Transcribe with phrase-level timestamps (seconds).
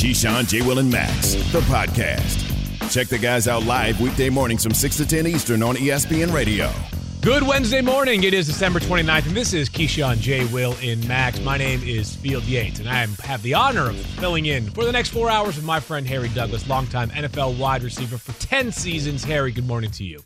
[0.00, 0.62] Keyshawn, J.
[0.62, 2.90] Will, and Max, the podcast.
[2.90, 6.72] Check the guys out live weekday mornings from 6 to 10 Eastern on ESPN Radio.
[7.20, 8.24] Good Wednesday morning.
[8.24, 10.46] It is December 29th, and this is Keyshawn, J.
[10.46, 11.38] Will, in Max.
[11.42, 14.90] My name is Field Yates, and I have the honor of filling in for the
[14.90, 19.22] next four hours with my friend Harry Douglas, longtime NFL wide receiver for 10 seasons.
[19.22, 20.20] Harry, good morning to you.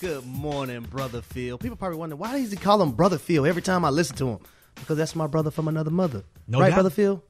[0.00, 1.58] Good morning, Brother Phil.
[1.58, 4.30] People probably wonder why does he call him Brother Phil every time I listen to
[4.30, 4.38] him?
[4.74, 6.24] Because that's my brother from another mother.
[6.48, 6.74] No right, doubt.
[6.74, 7.22] Brother Phil?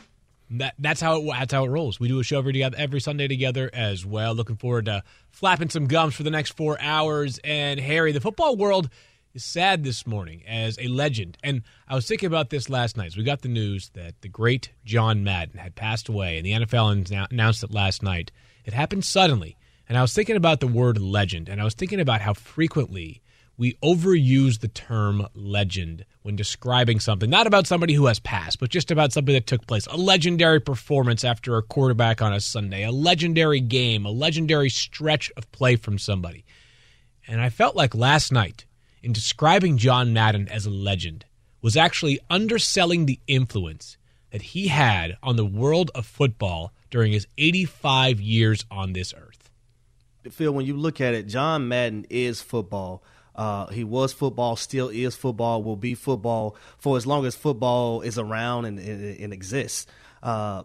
[0.52, 1.98] That, that's how it that's how it rolls.
[1.98, 4.34] We do a show every together every Sunday together as well.
[4.34, 7.40] Looking forward to flapping some gums for the next four hours.
[7.42, 8.90] And Harry, the football world
[9.34, 11.38] is sad this morning as a legend.
[11.42, 13.12] And I was thinking about this last night.
[13.12, 16.52] So we got the news that the great John Madden had passed away, and the
[16.52, 18.30] NFL announced it last night.
[18.64, 19.56] It happened suddenly.
[19.88, 23.21] And I was thinking about the word legend, and I was thinking about how frequently
[23.56, 28.70] we overuse the term legend when describing something, not about somebody who has passed, but
[28.70, 29.86] just about something that took place.
[29.86, 35.30] A legendary performance after a quarterback on a Sunday, a legendary game, a legendary stretch
[35.36, 36.44] of play from somebody.
[37.26, 38.64] And I felt like last night,
[39.02, 41.24] in describing John Madden as a legend,
[41.60, 43.96] was actually underselling the influence
[44.30, 49.50] that he had on the world of football during his 85 years on this earth.
[50.30, 53.02] Phil, when you look at it, John Madden is football.
[53.34, 58.02] Uh, he was football, still is football, will be football for as long as football
[58.02, 59.86] is around and, and, and exists.
[60.22, 60.62] Uh,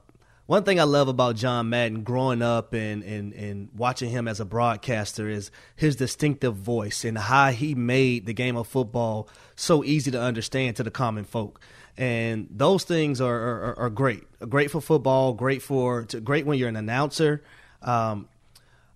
[0.48, 4.40] one thing I love about John Madden growing up and, and, and watching him as
[4.40, 9.84] a broadcaster is his distinctive voice and how he made the game of football so
[9.84, 11.60] easy to understand to the common folk.
[11.98, 14.24] And those things are, are, are great.
[14.48, 17.44] Great for football, great for great when you're an announcer.
[17.82, 18.30] Um,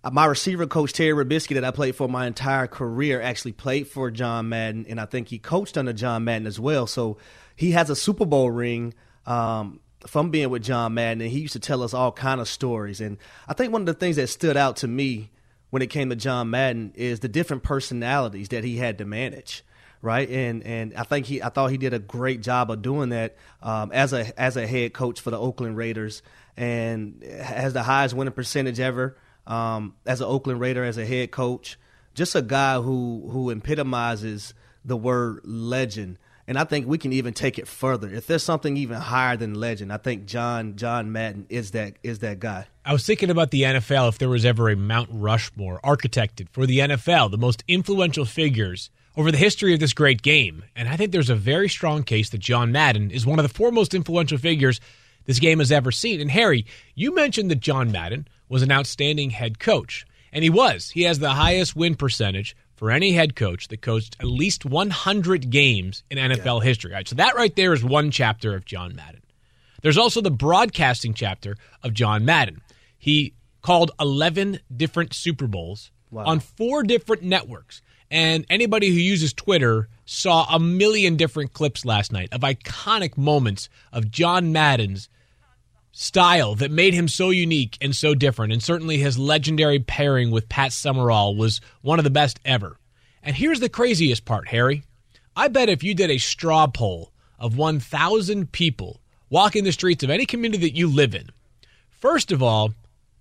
[0.10, 4.10] my receiver coach Terry Robiskie that I played for my entire career actually played for
[4.10, 6.88] John Madden, and I think he coached under John Madden as well.
[6.88, 7.18] So
[7.56, 8.96] he has a Super Bowl ring
[9.28, 12.48] um, from being with John Madden, and he used to tell us all kind of
[12.48, 13.00] stories.
[13.00, 15.30] And I think one of the things that stood out to me
[15.70, 19.64] when it came to John Madden is the different personalities that he had to manage.
[20.04, 23.10] Right, and and I think he, I thought he did a great job of doing
[23.10, 26.24] that um, as a as a head coach for the Oakland Raiders,
[26.58, 29.16] and has the highest winning percentage ever
[29.48, 31.78] um, as an Oakland Raider, as a head coach.
[32.14, 34.54] Just a guy who who epitomizes
[34.84, 36.18] the word legend.
[36.48, 38.10] And I think we can even take it further.
[38.10, 42.20] If there's something even higher than legend, I think John John Madden is that is
[42.20, 42.68] that guy.
[42.84, 46.66] I was thinking about the NFL if there was ever a Mount Rushmore architected for
[46.66, 50.64] the NFL, the most influential figures over the history of this great game.
[50.76, 53.54] And I think there's a very strong case that John Madden is one of the
[53.54, 54.80] four most influential figures
[55.26, 56.22] this game has ever seen.
[56.22, 56.66] And Harry,
[56.96, 60.06] you mentioned that John Madden was an outstanding head coach.
[60.34, 60.90] And he was.
[60.90, 65.50] He has the highest win percentage for any head coach that coached at least 100
[65.50, 66.66] games in NFL yeah.
[66.66, 66.92] history.
[66.92, 69.22] Right, so that right there is one chapter of John Madden.
[69.82, 72.62] There's also the broadcasting chapter of John Madden.
[72.98, 76.26] He called 11 different Super Bowls wow.
[76.26, 77.82] on four different networks.
[78.10, 83.70] And anybody who uses Twitter saw a million different clips last night of iconic moments
[83.94, 85.08] of John Madden's
[85.92, 88.54] style that made him so unique and so different.
[88.54, 92.78] And certainly his legendary pairing with Pat Summerall was one of the best ever.
[93.24, 94.84] And here's the craziest part, Harry.
[95.36, 100.10] I bet if you did a straw poll of 1,000 people walking the streets of
[100.10, 101.30] any community that you live in,
[101.90, 102.74] first of all,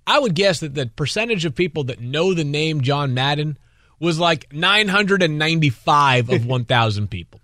[0.07, 3.59] I would guess that the percentage of people that know the name John Madden
[4.01, 7.41] was like 995 of 1,000 people.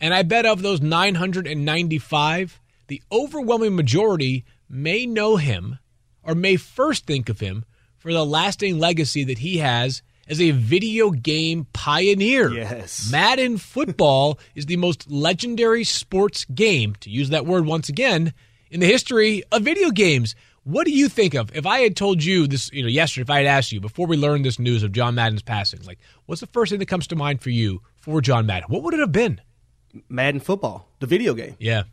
[0.00, 5.78] And I bet of those 995, the overwhelming majority may know him
[6.22, 7.64] or may first think of him
[7.98, 12.52] for the lasting legacy that he has as a video game pioneer.
[12.52, 13.10] Yes.
[13.10, 18.32] Madden football is the most legendary sports game, to use that word once again,
[18.70, 20.34] in the history of video games.
[20.64, 23.30] What do you think of if I had told you this, you know, yesterday, if
[23.30, 26.40] I had asked you before we learned this news of John Madden's passing, like, what's
[26.40, 28.68] the first thing that comes to mind for you for John Madden?
[28.68, 29.40] What would it have been?
[30.08, 31.54] Madden football, the video game.
[31.60, 31.84] Yeah.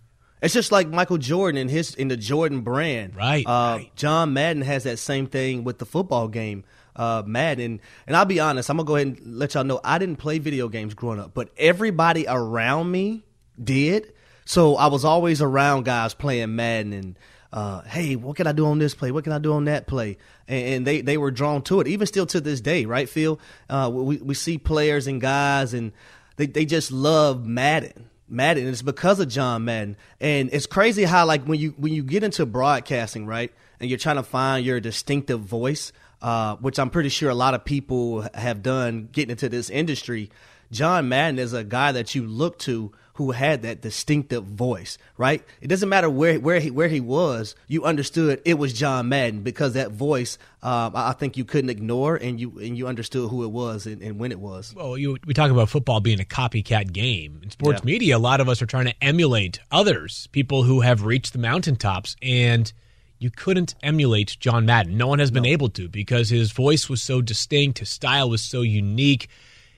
[0.44, 3.16] It's just like Michael Jordan in his in the Jordan brand.
[3.16, 3.96] Right, uh, right.
[3.96, 6.66] John Madden has that same thing with the football game.
[6.96, 9.98] Uh, Madden, and I'll be honest, I'm gonna go ahead and let y'all know I
[9.98, 13.24] didn't play video games growing up, but everybody around me
[13.62, 14.14] did.
[14.46, 17.18] So I was always around guys playing Madden and
[17.54, 19.12] uh, hey, what can I do on this play?
[19.12, 20.18] What can I do on that play?
[20.48, 23.40] And, and they, they were drawn to it, even still to this day, right, Phil?
[23.70, 25.92] Uh, we, we see players and guys, and
[26.36, 28.10] they, they just love Madden.
[28.34, 29.96] Madden, it's because of John Madden.
[30.20, 34.00] And it's crazy how, like, when you when you get into broadcasting, right, and you're
[34.00, 38.28] trying to find your distinctive voice, uh, which I'm pretty sure a lot of people
[38.34, 40.32] have done getting into this industry.
[40.72, 45.44] John Madden is a guy that you look to who had that distinctive voice, right?
[45.62, 49.42] It doesn't matter where where he where he was, you understood it was John Madden
[49.42, 53.44] because that voice, um, I think you couldn't ignore, and you and you understood who
[53.44, 54.74] it was and, and when it was.
[54.76, 57.86] Well, you, we talk about football being a copycat game in sports yeah.
[57.86, 58.18] media.
[58.18, 62.16] A lot of us are trying to emulate others, people who have reached the mountaintops,
[62.22, 62.74] and
[63.20, 64.98] you couldn't emulate John Madden.
[64.98, 65.50] No one has been no.
[65.50, 69.28] able to because his voice was so distinct, his style was so unique,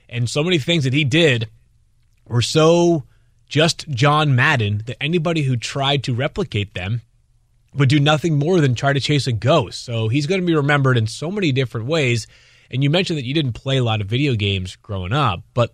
[0.08, 1.50] and so many things that he did
[2.26, 3.04] were so
[3.48, 7.02] just John Madden that anybody who tried to replicate them
[7.74, 9.84] would do nothing more than try to chase a ghost.
[9.84, 12.26] So he's going to be remembered in so many different ways.
[12.70, 15.72] And you mentioned that you didn't play a lot of video games growing up, but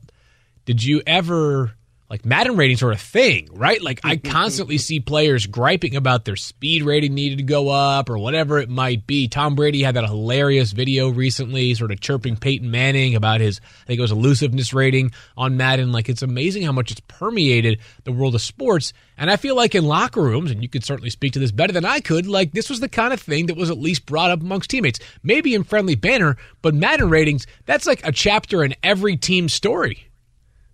[0.65, 1.75] did you ever
[2.13, 3.81] like Madden ratings are a thing, right?
[3.81, 8.19] Like I constantly see players griping about their speed rating needed to go up or
[8.19, 9.29] whatever it might be.
[9.29, 13.87] Tom Brady had that hilarious video recently, sort of chirping Peyton Manning about his, I
[13.87, 15.91] think it was elusiveness rating on Madden.
[15.91, 18.93] Like it's amazing how much it's permeated the world of sports.
[19.17, 21.73] And I feel like in locker rooms, and you could certainly speak to this better
[21.73, 24.31] than I could, like this was the kind of thing that was at least brought
[24.31, 25.01] up amongst teammates.
[25.23, 30.12] Maybe in friendly banner, but Madden ratings, that's like a chapter in every team story.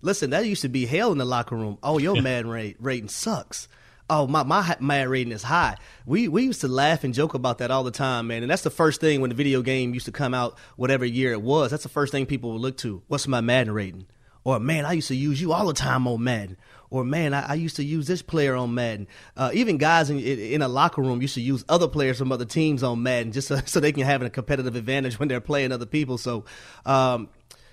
[0.01, 1.77] Listen, that used to be hell in the locker room.
[1.83, 3.67] Oh, your mad rate rating sucks.
[4.09, 5.77] Oh, my my mad rating is high.
[6.05, 8.41] We we used to laugh and joke about that all the time, man.
[8.41, 11.31] And that's the first thing when the video game used to come out, whatever year
[11.31, 11.71] it was.
[11.71, 13.03] That's the first thing people would look to.
[13.07, 14.07] What's my Madden rating?
[14.43, 16.57] Or man, I used to use you all the time on Madden.
[16.89, 19.07] Or man, I, I used to use this player on Madden.
[19.37, 22.45] Uh, even guys in, in a locker room used to use other players from other
[22.45, 25.71] teams on Madden just so, so they can have a competitive advantage when they're playing
[25.71, 26.17] other people.
[26.17, 26.45] So
[26.85, 27.29] um,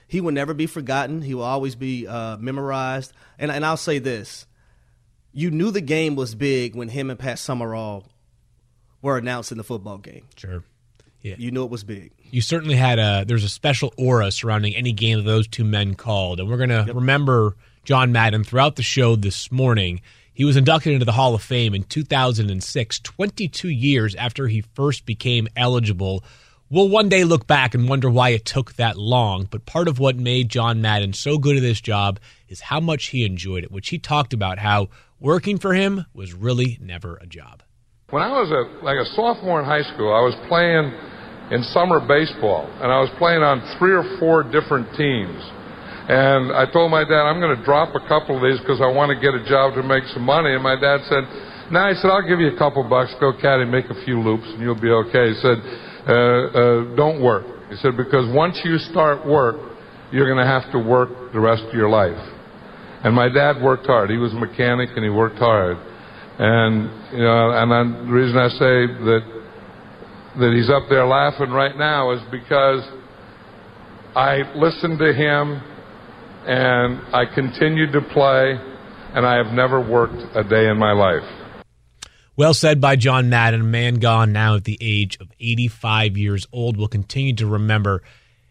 [0.06, 1.22] he will never be forgotten.
[1.22, 3.12] He will always be uh, memorized.
[3.38, 4.46] And, and I'll say this
[5.32, 8.06] you knew the game was big when him and Pat Summerall
[9.02, 10.26] were announced in the football game.
[10.36, 10.64] Sure.
[11.20, 11.34] Yeah.
[11.38, 12.12] You knew it was big.
[12.30, 15.94] You certainly had a there's a special aura surrounding any game that those two men
[15.94, 16.40] called.
[16.40, 16.94] And we're gonna yep.
[16.94, 20.00] remember John Madden throughout the show this morning.
[20.32, 25.06] He was inducted into the Hall of Fame in 2006, 22 years after he first
[25.06, 26.22] became eligible
[26.68, 30.00] We'll one day look back and wonder why it took that long, but part of
[30.00, 32.18] what made John Madden so good at this job
[32.48, 34.88] is how much he enjoyed it, which he talked about how
[35.20, 37.62] working for him was really never a job.
[38.10, 40.90] When I was a, like a sophomore in high school, I was playing
[41.54, 45.38] in summer baseball, and I was playing on three or four different teams.
[46.10, 48.90] And I told my dad, I'm going to drop a couple of these because I
[48.90, 50.50] want to get a job to make some money.
[50.50, 51.30] And my dad said,
[51.70, 54.18] No, nah, he said, I'll give you a couple bucks, go caddy, make a few
[54.18, 55.30] loops, and you'll be okay.
[55.30, 55.62] He said,
[56.06, 57.44] uh, uh, don't work.
[57.70, 59.56] He said, because once you start work,
[60.12, 62.16] you're going to have to work the rest of your life.
[63.02, 64.10] And my dad worked hard.
[64.10, 65.76] He was a mechanic and he worked hard.
[66.38, 69.42] And, you know, and I, the reason I say that,
[70.38, 72.86] that he's up there laughing right now is because
[74.14, 75.60] I listened to him
[76.46, 78.54] and I continued to play
[79.14, 81.35] and I have never worked a day in my life.
[82.38, 86.46] Well said by John Madden, a man gone now at the age of 85 years
[86.52, 86.76] old.
[86.76, 88.02] Will continue to remember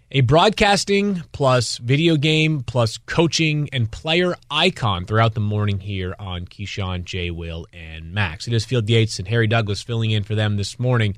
[0.10, 6.46] a broadcasting plus video game plus coaching and player icon throughout the morning here on
[6.46, 7.30] Keyshawn, J.
[7.30, 8.48] Will, and Max.
[8.48, 11.16] It is Field Yates and Harry Douglas filling in for them this morning.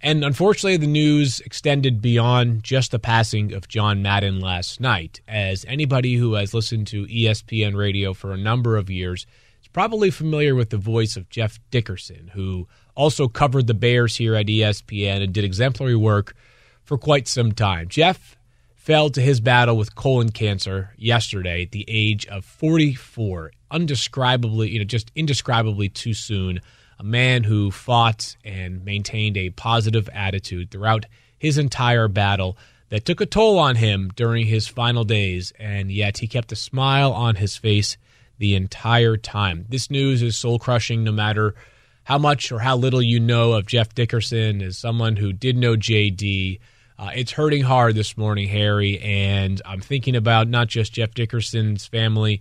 [0.00, 5.64] And unfortunately, the news extended beyond just the passing of John Madden last night, as
[5.66, 9.26] anybody who has listened to ESPN radio for a number of years–
[9.72, 14.46] probably familiar with the voice of Jeff Dickerson, who also covered the Bears here at
[14.46, 16.34] ESPN and did exemplary work
[16.82, 17.88] for quite some time.
[17.88, 18.36] Jeff
[18.74, 23.52] fell to his battle with colon cancer yesterday at the age of 44.
[23.70, 26.60] Undescribably, you know, just indescribably too soon.
[26.98, 31.06] A man who fought and maintained a positive attitude throughout
[31.38, 32.58] his entire battle
[32.90, 36.56] that took a toll on him during his final days, and yet he kept a
[36.56, 37.96] smile on his face
[38.40, 39.66] the entire time.
[39.68, 41.54] This news is soul crushing no matter
[42.04, 45.76] how much or how little you know of Jeff Dickerson as someone who did know
[45.76, 46.58] JD.
[46.98, 51.86] Uh, it's hurting hard this morning, Harry, and I'm thinking about not just Jeff Dickerson's
[51.86, 52.40] family,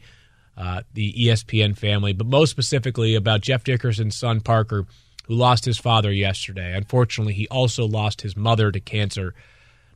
[0.58, 4.86] uh, the ESPN family, but most specifically about Jeff Dickerson's son, Parker,
[5.26, 6.74] who lost his father yesterday.
[6.76, 9.36] Unfortunately, he also lost his mother to cancer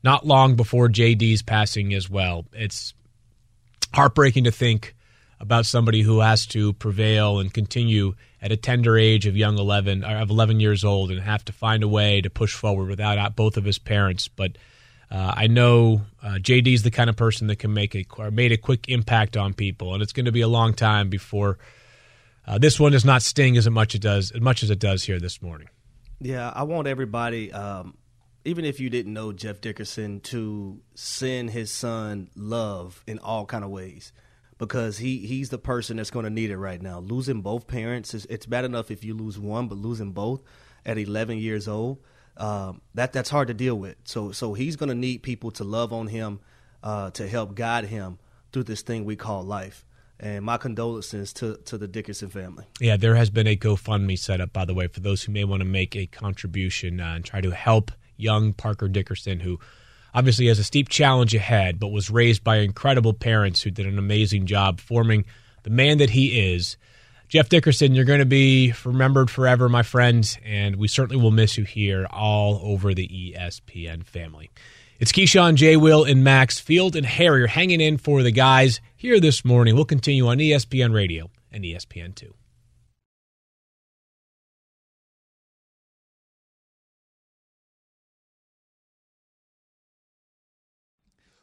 [0.04, 2.46] not long before JD's passing as well.
[2.52, 2.94] It's
[3.94, 4.96] heartbreaking to think
[5.44, 10.04] about somebody who has to prevail and continue at a tender age of young 11
[10.04, 13.58] of 11 years old and have to find a way to push forward without both
[13.58, 14.58] of his parents but
[15.14, 18.52] uh, I know uh, JD's the kind of person that can make a or made
[18.52, 21.60] a quick impact on people, and it's going to be a long time before
[22.48, 24.80] uh, this one does not sting as much as it does as much as it
[24.80, 25.70] does here this morning.
[26.20, 27.96] Yeah, I want everybody, um,
[28.44, 33.64] even if you didn't know Jeff Dickerson, to send his son love in all kind
[33.64, 34.14] of ways
[34.58, 37.00] because he he's the person that's going to need it right now.
[37.00, 40.42] Losing both parents is it's bad enough if you lose one, but losing both
[40.86, 42.00] at 11 years old,
[42.38, 43.96] um, that that's hard to deal with.
[44.04, 46.40] So so he's going to need people to love on him,
[46.84, 48.20] uh, to help guide him
[48.52, 49.86] through this thing we call life.
[50.20, 52.66] And my condolences to, to the Dickerson family.
[52.80, 55.44] Yeah, there has been a GoFundMe set up, by the way, for those who may
[55.44, 59.60] want to make a contribution uh, and try to help young Parker Dickerson, who
[60.14, 63.98] obviously has a steep challenge ahead, but was raised by incredible parents who did an
[63.98, 65.26] amazing job forming
[65.64, 66.78] the man that he is.
[67.30, 71.58] Jeff Dickerson, you're going to be remembered forever, my friend, and we certainly will miss
[71.58, 74.52] you here all over the ESPN family.
[75.00, 75.76] It's Keyshawn, J.
[75.76, 79.74] Will, and Max Field and Harry are hanging in for the guys here this morning.
[79.76, 82.34] We'll continue on ESPN Radio and ESPN2.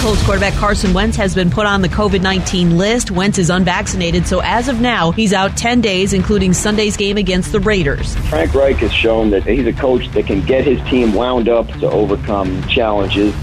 [0.00, 3.10] Colts quarterback Carson Wentz has been put on the COVID 19 list.
[3.10, 7.52] Wentz is unvaccinated, so as of now, he's out 10 days, including Sunday's game against
[7.52, 8.16] the Raiders.
[8.30, 11.66] Frank Reich has shown that he's a coach that can get his team wound up
[11.80, 13.34] to overcome challenges.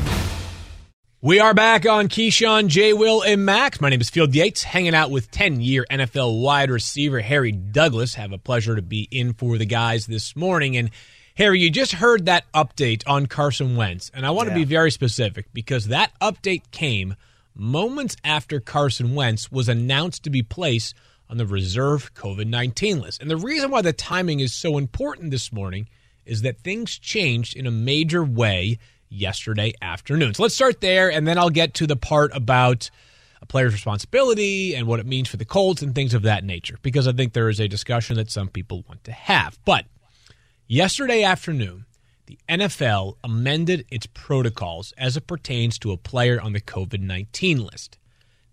[1.21, 2.91] We are back on Keyshawn, J.
[2.93, 3.79] Will, and Max.
[3.79, 8.15] My name is Field Yates, hanging out with 10 year NFL wide receiver Harry Douglas.
[8.15, 10.75] Have a pleasure to be in for the guys this morning.
[10.75, 10.89] And
[11.37, 14.55] Harry, you just heard that update on Carson Wentz, and I want yeah.
[14.55, 17.15] to be very specific because that update came
[17.53, 20.95] moments after Carson Wentz was announced to be placed
[21.29, 23.21] on the reserve COVID 19 list.
[23.21, 25.87] And the reason why the timing is so important this morning
[26.25, 30.33] is that things changed in a major way yesterday afternoon.
[30.33, 32.89] So let's start there, and then I'll get to the part about
[33.43, 36.79] a player's responsibility and what it means for the Colts and things of that nature,
[36.81, 39.59] because I think there is a discussion that some people want to have.
[39.65, 39.85] But
[40.69, 41.85] Yesterday afternoon,
[42.25, 47.63] the NFL amended its protocols as it pertains to a player on the COVID 19
[47.63, 47.97] list.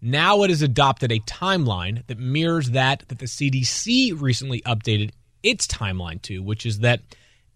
[0.00, 5.10] Now it has adopted a timeline that mirrors that that the CDC recently updated
[5.42, 7.00] its timeline to, which is that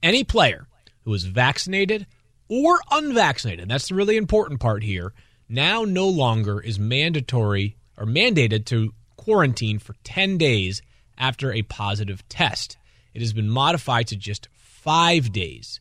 [0.03, 0.67] any player
[1.05, 2.09] who is vaccinated
[2.49, 5.13] or unvaccinated, that's the really important part here,
[5.49, 10.83] now no longer is mandatory or mandated to quarantine for 10 days
[11.17, 12.77] after a positive test
[13.15, 15.81] it has been modified to just five days.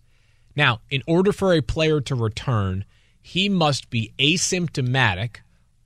[0.55, 2.85] Now, in order for a player to return,
[3.21, 5.37] he must be asymptomatic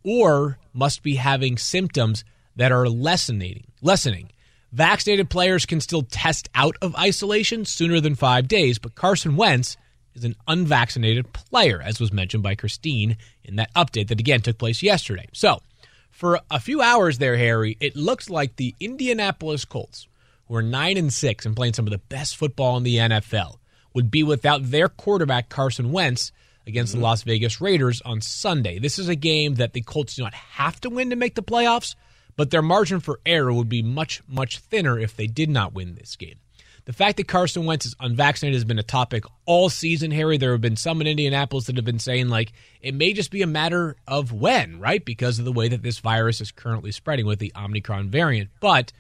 [0.04, 2.24] or must be having symptoms
[2.56, 3.66] that are lessening.
[3.82, 4.32] Lessening.
[4.72, 9.76] Vaccinated players can still test out of isolation sooner than five days, but Carson Wentz
[10.14, 14.58] is an unvaccinated player, as was mentioned by Christine in that update that again took
[14.58, 15.28] place yesterday.
[15.34, 15.62] So,
[16.10, 20.08] for a few hours there, Harry, it looks like the Indianapolis Colts
[20.52, 23.56] who are 9 and 6 and playing some of the best football in the NFL,
[23.94, 26.34] would be without their quarterback, Carson Wentz,
[26.68, 27.00] against mm-hmm.
[27.00, 28.78] the Las Vegas Raiders on Sunday.
[28.78, 31.42] This is a game that the Colts do not have to win to make the
[31.42, 31.96] playoffs,
[32.36, 35.96] but their margin for error would be much, much thinner if they did not win
[35.96, 36.36] this game.
[36.84, 40.38] The fact that Carson Wentz is unvaccinated has been a topic all season, Harry.
[40.38, 43.42] There have been some in Indianapolis that have been saying, like, it may just be
[43.42, 45.06] a matter of when, right?
[45.06, 48.50] Because of the way that this virus is currently spreading with the Omicron variant.
[48.60, 48.92] But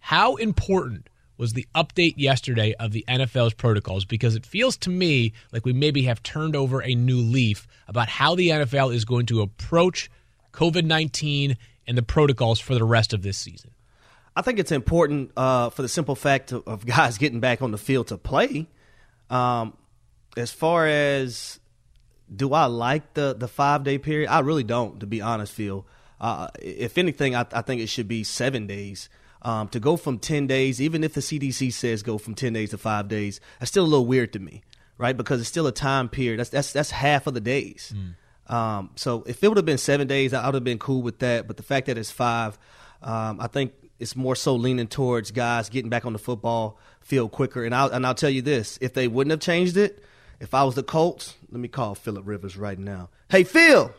[0.00, 4.04] how important was the update yesterday of the NFL's protocols?
[4.04, 8.08] Because it feels to me like we maybe have turned over a new leaf about
[8.08, 10.10] how the NFL is going to approach
[10.52, 13.70] COVID 19 and the protocols for the rest of this season.
[14.36, 17.72] I think it's important uh, for the simple fact of, of, guys getting back on
[17.72, 18.68] the field to play.
[19.28, 19.76] Um,
[20.36, 21.58] as far as
[22.34, 24.30] do I like the the five day period?
[24.30, 25.52] I really don't, to be honest.
[25.52, 25.86] Phil,
[26.20, 29.08] uh, if anything, I, I, think it should be seven days.
[29.42, 32.70] Um, to go from 10 days, even if the CDC says go from 10 days
[32.70, 34.62] to five days, that's still a little weird to me,
[34.98, 35.16] right?
[35.16, 36.40] Because it's still a time period.
[36.40, 37.94] That's that's that's half of the days.
[37.96, 38.54] Mm.
[38.54, 41.20] Um, so if it would have been seven days, I would have been cool with
[41.20, 41.46] that.
[41.46, 42.58] But the fact that it's five,
[43.02, 47.30] um, I think it's more so leaning towards guys getting back on the football field
[47.30, 47.64] quicker.
[47.64, 50.04] And I'll and I'll tell you this: if they wouldn't have changed it,
[50.40, 53.10] if I was the Colts, let me call Philip Rivers right now.
[53.28, 53.94] Hey, Phil,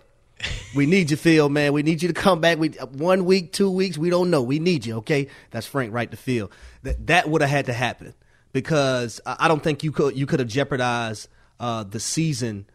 [0.75, 1.73] we need you, Phil, man.
[1.73, 2.57] We need you to come back.
[2.57, 4.41] We one week, two weeks, we don't know.
[4.41, 5.27] We need you, okay?
[5.51, 6.51] That's Frank Reich to Phil.
[6.83, 8.13] That that would have had to happen
[8.53, 11.27] because I don't think you could you could have jeopardized
[11.59, 12.65] uh, the season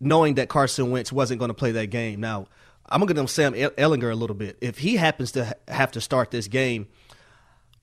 [0.00, 2.20] knowing that Carson Wentz wasn't going to play that game.
[2.20, 2.46] Now,
[2.88, 4.58] I'm going to give Sam Ehlinger a little bit.
[4.60, 6.88] If he happens to have to start this game,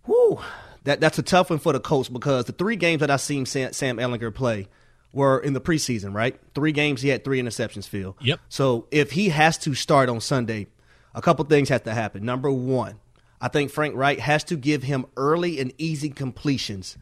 [0.06, 0.40] whoo,
[0.84, 3.46] that that's a tough one for the Colts because the three games that I've seen
[3.46, 4.68] Sam, Sam Ehlinger play
[5.14, 6.40] were in the preseason, right?
[6.56, 8.16] Three games he had three interceptions, Phil.
[8.22, 8.40] Yep.
[8.50, 10.68] So if he has to start on Sunday,
[11.14, 12.24] a couple things have to happen.
[12.26, 13.00] Number one,
[13.40, 16.98] I think Frank Reich has to give him early and easy completions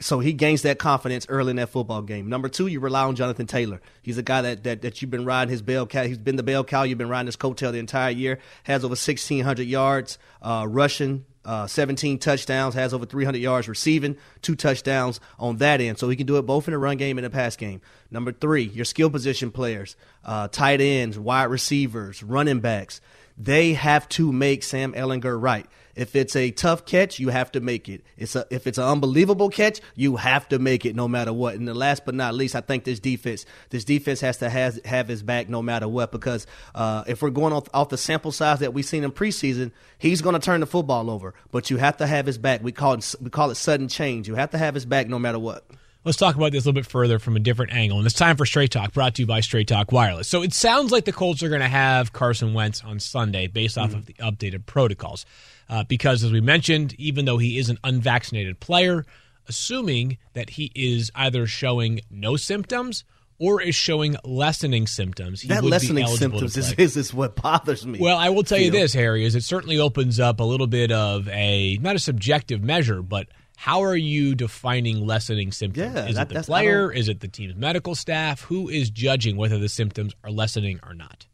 [0.00, 2.28] so he gains that confidence early in that football game.
[2.28, 3.80] Number two, you rely on Jonathan Taylor.
[4.02, 6.04] He's a guy that, that, that you've been riding his bell cow.
[6.04, 6.82] He's been the bell cow.
[6.82, 8.38] You've been riding his coattail the entire year.
[8.64, 14.56] Has over 1,600 yards uh, rushing, uh, 17 touchdowns, has over 300 yards receiving, two
[14.56, 15.98] touchdowns on that end.
[15.98, 17.80] So he can do it both in the run game and the pass game.
[18.10, 23.00] Number three, your skill position players, uh, tight ends, wide receivers, running backs.
[23.38, 25.66] They have to make Sam Ehlinger right.
[25.94, 28.04] If it's a tough catch, you have to make it.
[28.18, 31.54] It's a, if it's an unbelievable catch, you have to make it no matter what.
[31.54, 34.84] And the last but not least, I think this defense, this defense has to have,
[34.84, 38.30] have his back no matter what because uh, if we're going off, off the sample
[38.30, 41.34] size that we've seen in preseason, he's going to turn the football over.
[41.50, 42.62] But you have to have his back.
[42.62, 44.28] We call it we call it sudden change.
[44.28, 45.64] You have to have his back no matter what.
[46.06, 47.98] Let's talk about this a little bit further from a different angle.
[47.98, 50.28] And it's time for Straight Talk, brought to you by Straight Talk Wireless.
[50.28, 53.76] So it sounds like the Colts are going to have Carson Wentz on Sunday based
[53.76, 53.98] off mm-hmm.
[53.98, 55.26] of the updated protocols.
[55.68, 59.04] Uh, because, as we mentioned, even though he is an unvaccinated player,
[59.48, 63.02] assuming that he is either showing no symptoms
[63.40, 65.42] or is showing lessening symptoms.
[65.42, 67.98] that lessening symptoms is, is, is, what bothers me.
[67.98, 70.92] Well, I will tell you this, Harry, is it certainly opens up a little bit
[70.92, 75.94] of a not a subjective measure, but how are you defining lessening symptoms?
[75.94, 76.92] Yeah, is that, it the player?
[76.92, 78.42] Is it the team's medical staff?
[78.42, 81.26] Who is judging whether the symptoms are lessening or not?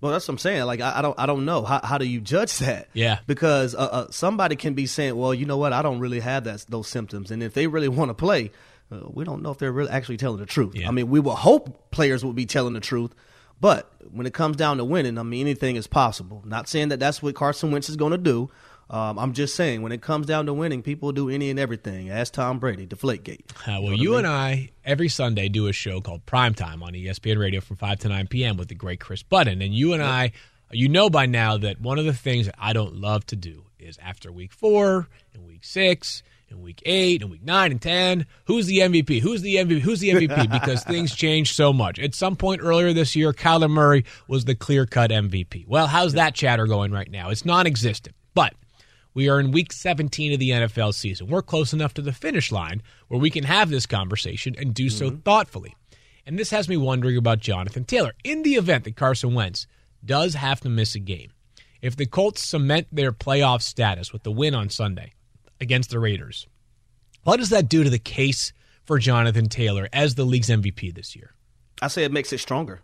[0.00, 0.62] Well, that's what I'm saying.
[0.62, 1.64] Like, I, I, don't, I don't know.
[1.64, 2.88] How, how do you judge that?
[2.92, 3.18] Yeah.
[3.26, 5.72] Because uh, uh, somebody can be saying, well, you know what?
[5.72, 8.52] I don't really have that those symptoms, and if they really want to play,
[8.92, 10.76] uh, we don't know if they're really actually telling the truth.
[10.76, 10.88] Yeah.
[10.88, 13.12] I mean, we will hope players will be telling the truth,
[13.60, 16.44] but when it comes down to winning, I mean, anything is possible.
[16.46, 18.50] Not saying that that's what Carson Wentz is going to do,
[18.90, 22.08] um, I'm just saying, when it comes down to winning, people do any and everything.
[22.08, 23.50] Ask Tom Brady, Deflategate.
[23.66, 26.92] Uh, well, you, you and I every Sunday do a show called Prime Time on
[26.94, 28.56] ESPN Radio from five to nine p.m.
[28.56, 30.10] with the great Chris Button, and you and yep.
[30.10, 30.32] I,
[30.70, 33.64] you know by now that one of the things that I don't love to do
[33.78, 38.24] is after week four and week six and week eight and week nine and ten.
[38.46, 39.20] Who's the MVP?
[39.20, 39.80] Who's the MVP?
[39.80, 40.50] Who's the MVP?
[40.58, 41.98] Because things change so much.
[41.98, 45.66] At some point earlier this year, Kyler Murray was the clear cut MVP.
[45.68, 47.28] Well, how's that chatter going right now?
[47.28, 48.16] It's non existent.
[48.34, 48.54] But
[49.18, 51.26] we are in week 17 of the NFL season.
[51.26, 54.88] We're close enough to the finish line where we can have this conversation and do
[54.88, 55.22] so mm-hmm.
[55.22, 55.74] thoughtfully.
[56.24, 58.12] And this has me wondering about Jonathan Taylor.
[58.22, 59.66] In the event that Carson Wentz
[60.04, 61.32] does have to miss a game,
[61.82, 65.14] if the Colts cement their playoff status with the win on Sunday
[65.60, 66.46] against the Raiders,
[67.24, 68.52] what does that do to the case
[68.84, 71.34] for Jonathan Taylor as the league's MVP this year?
[71.82, 72.82] I say it makes it stronger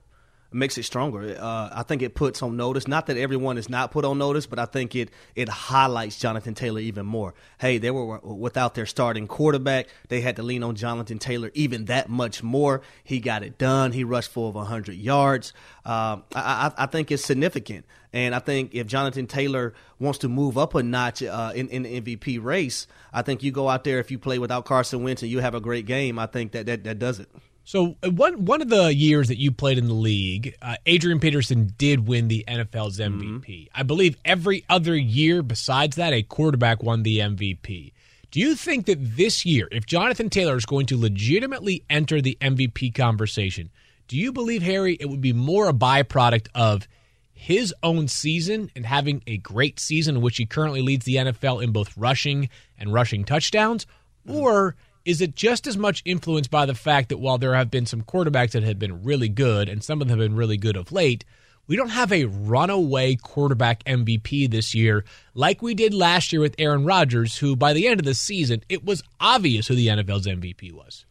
[0.55, 1.37] makes it stronger.
[1.39, 2.87] Uh, I think it puts on notice.
[2.87, 6.55] Not that everyone is not put on notice, but I think it it highlights Jonathan
[6.55, 7.35] Taylor even more.
[7.59, 9.89] Hey, they were without their starting quarterback.
[10.09, 12.83] They had to lean on Jonathan Taylor even that much more.
[13.03, 13.93] He got it done.
[13.93, 15.53] He rushed for over 100 yards.
[15.85, 17.85] Um, I, I, I, think it's significant.
[18.13, 21.83] And I think if Jonathan Taylor wants to move up a notch uh, in, in
[21.83, 25.23] the MVP race, I think you go out there if you play without Carson Wentz
[25.23, 26.19] and you have a great game.
[26.19, 27.29] I think that that, that does it.
[27.65, 31.19] So uh, one one of the years that you played in the league, uh, Adrian
[31.19, 33.45] Peterson did win the NFL's MVP.
[33.45, 33.63] Mm-hmm.
[33.75, 37.93] I believe every other year besides that, a quarterback won the MVP.
[38.31, 42.37] Do you think that this year, if Jonathan Taylor is going to legitimately enter the
[42.41, 43.71] MVP conversation,
[44.09, 46.87] do you believe Harry it would be more a byproduct of
[47.33, 51.63] his own season and having a great season in which he currently leads the NFL
[51.63, 52.49] in both rushing
[52.79, 53.87] and rushing touchdowns,
[54.27, 54.37] mm-hmm.
[54.37, 57.87] or is it just as much influenced by the fact that while there have been
[57.87, 60.77] some quarterbacks that have been really good and some of them have been really good
[60.77, 61.25] of late,
[61.67, 66.55] we don't have a runaway quarterback MVP this year like we did last year with
[66.59, 70.27] Aaron Rodgers, who by the end of the season, it was obvious who the NFL's
[70.27, 71.05] MVP was.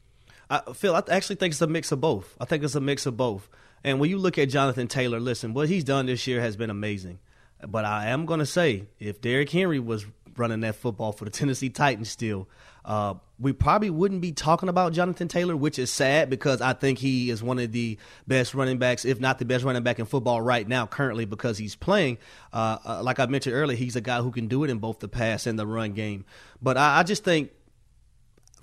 [0.49, 2.35] Uh, Phil, I actually think it's a mix of both.
[2.39, 3.49] I think it's a mix of both.
[3.83, 6.69] And when you look at Jonathan Taylor, listen, what he's done this year has been
[6.69, 7.19] amazing.
[7.65, 10.05] But I am going to say, if Derrick Henry was
[10.37, 12.47] running that football for the Tennessee Titans still.
[12.85, 16.99] Uh, we probably wouldn't be talking about Jonathan Taylor, which is sad because I think
[16.99, 20.05] he is one of the best running backs, if not the best running back in
[20.05, 22.17] football right now, currently, because he's playing.
[22.51, 24.99] Uh, uh, like I mentioned earlier, he's a guy who can do it in both
[24.99, 26.25] the pass and the run game.
[26.61, 27.51] But I, I just think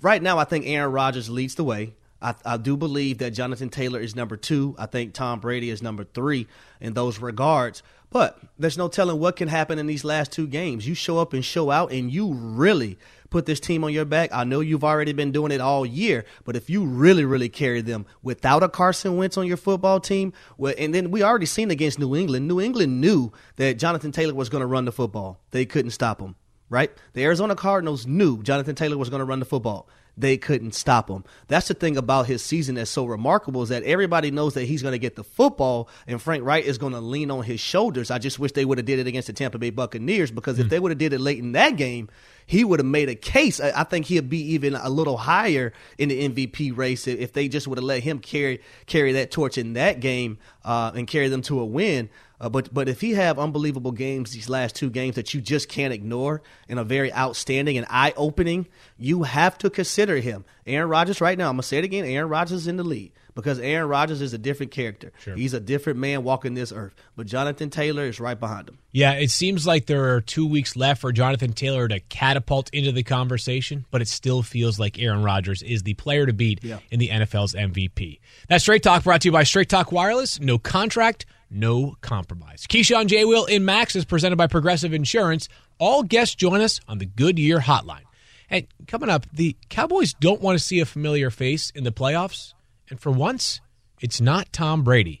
[0.01, 1.93] right now, I think Aaron Rodgers leads the way.
[2.21, 4.75] I, I, do believe that Jonathan Taylor is number two.
[4.77, 6.47] I think Tom Brady is number three
[6.79, 7.81] in those regards.
[8.11, 10.85] But there's no telling what can happen in these last two games.
[10.85, 14.29] You show up and show out, and you really put this team on your back.
[14.33, 17.79] I know you've already been doing it all year, but if you really, really carry
[17.79, 21.71] them without a Carson Wentz on your football team, well, and then we already seen
[21.71, 22.49] against New England.
[22.49, 25.39] New England knew that Jonathan Taylor was going to run the football.
[25.51, 26.35] They couldn't stop him,
[26.69, 26.91] right?
[27.13, 29.87] The Arizona Cardinals knew Jonathan Taylor was going to run the football
[30.21, 31.23] they couldn't stop him.
[31.47, 34.81] That's the thing about his season that's so remarkable is that everybody knows that he's
[34.81, 38.11] going to get the football and Frank Reich is going to lean on his shoulders.
[38.11, 40.65] I just wish they would have did it against the Tampa Bay Buccaneers because if
[40.65, 40.69] hmm.
[40.69, 42.09] they would have did it late in that game,
[42.45, 43.59] he would have made a case.
[43.59, 47.67] I, think he'd be even a little higher in the MVP race if they just
[47.67, 51.41] would have let him carry carry that torch in that game uh, and carry them
[51.43, 52.09] to a win.
[52.41, 55.69] Uh, but but if he have unbelievable games these last two games that you just
[55.69, 60.43] can't ignore and a very outstanding and eye opening, you have to consider him.
[60.65, 62.03] Aaron Rodgers right now, I'm gonna say it again.
[62.03, 65.11] Aaron Rodgers is in the lead because Aaron Rodgers is a different character.
[65.19, 65.35] Sure.
[65.35, 66.93] He's a different man walking this earth.
[67.15, 68.79] But Jonathan Taylor is right behind him.
[68.91, 72.91] Yeah, it seems like there are two weeks left for Jonathan Taylor to catapult into
[72.91, 76.79] the conversation, but it still feels like Aaron Rodgers is the player to beat yeah.
[76.89, 78.19] in the NFL's MVP.
[78.49, 80.39] That Straight Talk brought to you by Straight Talk Wireless.
[80.39, 82.65] No contract, no compromise.
[82.67, 83.25] Keyshawn J.
[83.25, 85.49] Will in Max is presented by Progressive Insurance.
[85.77, 88.03] All guests join us on the Goodyear Hotline.
[88.49, 92.53] And coming up, the Cowboys don't want to see a familiar face in the playoffs.
[92.89, 93.61] And for once,
[93.99, 95.20] it's not Tom Brady.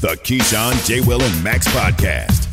[0.00, 1.00] The Keyshawn, J.
[1.00, 2.46] Will, and Max podcast.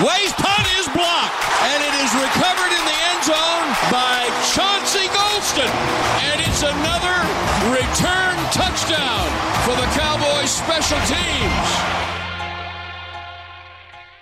[0.00, 4.24] Way's punt is blocked, and it is recovered in the end zone by
[4.56, 5.68] Chauncey Golston.
[6.32, 7.16] And it's another
[7.76, 9.28] return touchdown
[9.68, 11.68] for the Cowboys special teams.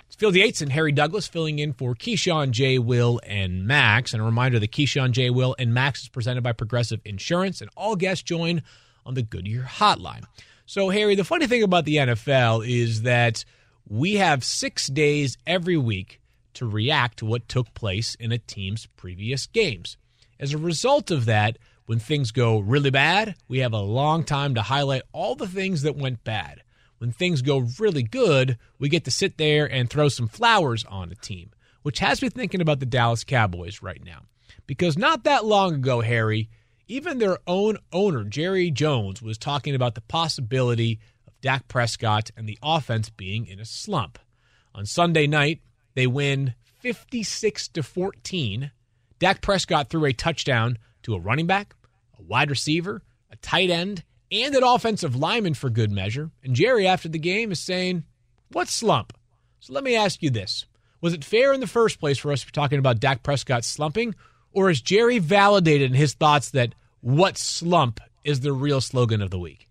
[0.07, 2.79] It's Field Yates and Harry Douglas filling in for Keyshawn J.
[2.79, 4.11] Will and Max.
[4.11, 5.29] And a reminder that Keyshawn J.
[5.29, 8.61] Will and Max is presented by Progressive Insurance, and all guests join
[9.07, 10.25] on the Goodyear Hotline.
[10.65, 13.45] So, Harry, the funny thing about the NFL is that
[13.87, 16.19] we have six days every week
[16.55, 19.97] to react to what took place in a team's previous games.
[20.39, 24.55] As a result of that, when things go really bad, we have a long time
[24.55, 26.61] to highlight all the things that went bad
[26.99, 31.11] when things go really good, we get to sit there and throw some flowers on
[31.11, 31.51] a team,
[31.83, 34.21] which has me thinking about the Dallas Cowboys right now.
[34.65, 36.49] Because not that long ago, Harry,
[36.87, 42.47] even their own owner, Jerry Jones, was talking about the possibility of Dak Prescott and
[42.47, 44.19] the offense being in a slump.
[44.73, 45.61] On Sunday night,
[45.95, 48.71] they win 56 to 14.
[49.19, 51.75] Dak Prescott threw a touchdown to a running back,
[52.17, 56.31] a wide receiver, a tight end, and an offensive lineman for good measure.
[56.43, 58.03] And Jerry, after the game, is saying,
[58.51, 59.13] What slump?
[59.59, 60.65] So let me ask you this
[61.01, 63.63] Was it fair in the first place for us to be talking about Dak Prescott
[63.65, 64.15] slumping?
[64.53, 69.29] Or is Jerry validated in his thoughts that what slump is the real slogan of
[69.29, 69.67] the week?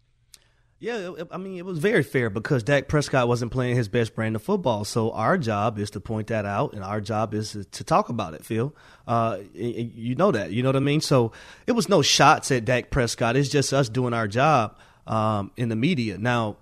[0.78, 4.36] Yeah, I mean, it was very fair because Dak Prescott wasn't playing his best brand
[4.36, 4.84] of football.
[4.84, 8.34] So our job is to point that out, and our job is to, talk about
[8.34, 8.74] it, Phil.
[9.06, 10.52] Uh, you know that.
[10.52, 11.00] You know what I mean?
[11.00, 11.32] So
[11.66, 13.36] it was no shots at Dak Prescott.
[13.36, 16.18] It's just us doing our job um, in the media.
[16.18, 16.58] Now,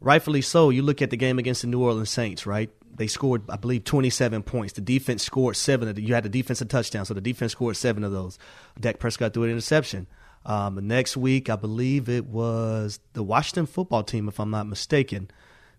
[0.00, 2.70] rightfully so, you look at the game against the New Orleans Saints, right?
[2.96, 4.72] They scored, I believe, 27 points.
[4.72, 6.04] The defense scored seven of them.
[6.04, 8.38] You had the defensive touchdown, so the defense scored seven of those.
[8.80, 10.06] Dak Prescott threw an interception.
[10.46, 14.66] Um, the next week, I believe it was the Washington football team, if I'm not
[14.66, 15.30] mistaken.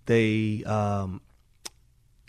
[0.05, 1.21] They, um,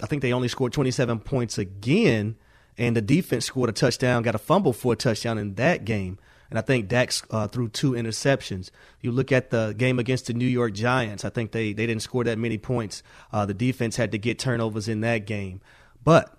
[0.03, 2.37] I think they only scored 27 points again,
[2.79, 6.19] and the defense scored a touchdown, got a fumble for a touchdown in that game.
[6.51, 8.71] And I think Dax uh, threw two interceptions.
[9.01, 11.25] You look at the game against the New York Giants.
[11.25, 13.03] I think they, they didn't score that many points.
[13.33, 15.61] Uh, the defense had to get turnovers in that game.
[16.03, 16.35] But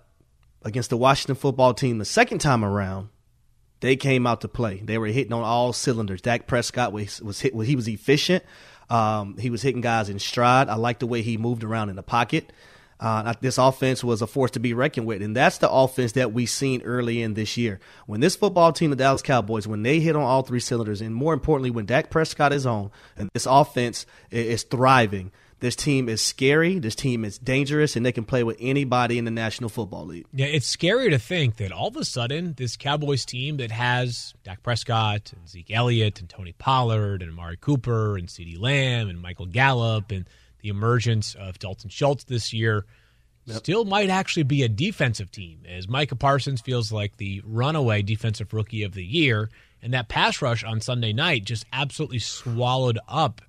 [0.62, 3.08] against the Washington football team the second time around,
[3.80, 4.80] they came out to play.
[4.84, 6.20] They were hitting on all cylinders.
[6.20, 7.54] Dak Prescott was, was hit.
[7.62, 8.44] He was efficient.
[8.90, 10.68] Um, he was hitting guys in stride.
[10.68, 12.52] I like the way he moved around in the pocket.
[13.00, 16.32] Uh, this offense was a force to be reckoned with, and that's the offense that
[16.32, 17.80] we've seen early in this year.
[18.06, 21.14] When this football team, the Dallas Cowboys, when they hit on all three cylinders, and
[21.14, 26.22] more importantly, when Dak Prescott is on, and this offense is thriving, this team is
[26.22, 26.78] scary.
[26.78, 30.26] This team is dangerous, and they can play with anybody in the National Football League.
[30.32, 34.34] Yeah, it's scary to think that all of a sudden this Cowboys team that has
[34.42, 39.20] Dak Prescott and Zeke Elliott and Tony Pollard and Amari Cooper and CeeDee Lamb and
[39.20, 40.26] Michael Gallup and
[40.62, 42.84] the emergence of Dalton Schultz this year
[43.46, 48.52] still might actually be a defensive team as Micah Parsons feels like the runaway defensive
[48.52, 49.50] rookie of the year
[49.82, 53.40] and that pass rush on Sunday night just absolutely swallowed up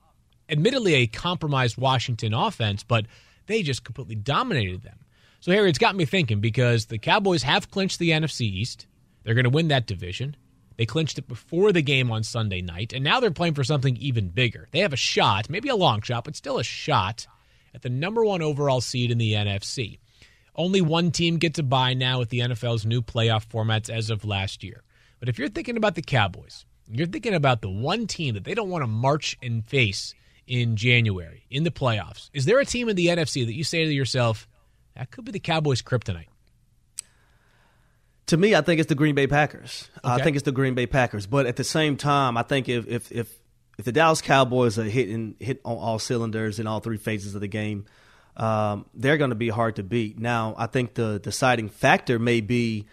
[0.51, 3.05] admittedly a compromised Washington offense, but
[3.47, 4.99] they just completely dominated them.
[5.39, 8.85] So, Harry, it's got me thinking because the Cowboys have clinched the NFC East.
[9.23, 10.35] They're going to win that division.
[10.81, 13.95] They clinched it before the game on Sunday night, and now they're playing for something
[13.97, 14.67] even bigger.
[14.71, 17.27] They have a shot, maybe a long shot, but still a shot
[17.75, 19.99] at the number one overall seed in the NFC.
[20.55, 24.25] Only one team gets a bye now with the NFL's new playoff formats as of
[24.25, 24.81] last year.
[25.19, 28.55] But if you're thinking about the Cowboys, you're thinking about the one team that they
[28.55, 30.15] don't want to march and face
[30.47, 32.31] in January in the playoffs.
[32.33, 34.47] Is there a team in the NFC that you say to yourself,
[34.95, 36.30] that could be the Cowboys' kryptonite?
[38.31, 39.89] To me, I think it's the Green Bay Packers.
[40.05, 41.27] I think it's the Green Bay Packers.
[41.27, 43.29] But at the same time, I think if if if,
[43.77, 47.41] if the Dallas Cowboys are hitting hit on all cylinders in all three phases of
[47.41, 47.87] the game,
[48.37, 50.17] um, they're going to be hard to beat.
[50.17, 52.87] Now, I think the deciding factor may be